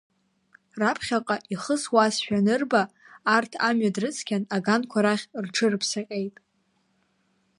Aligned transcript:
Раԥхьаҟа 0.79 1.37
ихысуазшәа 1.53 2.37
анырба, 2.41 2.81
арҭ 3.35 3.51
амҩа 3.67 3.95
дрыцқьан, 3.95 4.43
аганқәа 4.55 4.99
рахь 5.05 5.25
рҽырыԥсаҟьеит. 5.43 6.35